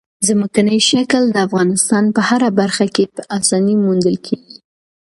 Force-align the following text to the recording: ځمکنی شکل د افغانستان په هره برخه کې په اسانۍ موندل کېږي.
ځمکنی 0.27 0.79
شکل 0.89 1.23
د 1.31 1.37
افغانستان 1.47 2.03
په 2.15 2.21
هره 2.29 2.49
برخه 2.59 2.85
کې 2.95 3.03
په 3.15 3.21
اسانۍ 3.37 3.75
موندل 3.83 4.15
کېږي. 4.25 4.57